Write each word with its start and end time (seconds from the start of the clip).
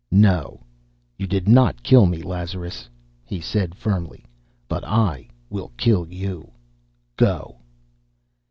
"No, 0.09 0.61
you 1.19 1.27
did 1.27 1.47
not 1.47 1.83
kill 1.83 2.07
me, 2.07 2.23
Lazarus," 2.23 2.89
said 3.41 3.73
he 3.75 3.79
firmly. 3.79 4.25
"But 4.67 4.83
I 4.83 5.27
will 5.51 5.71
kill 5.77 6.07
you. 6.09 6.49
Go!" 7.17 7.59